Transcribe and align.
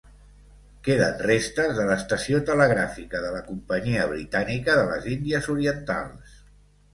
Queden 0.85 1.19
restes 1.27 1.73
de 1.79 1.85
l'estació 1.89 2.39
telegràfica 2.47 3.21
de 3.27 3.29
la 3.35 3.43
Companyia 3.51 4.09
Britànica 4.15 4.79
de 4.81 4.89
les 4.89 5.07
Índies 5.13 5.53
Orientals. 5.59 6.35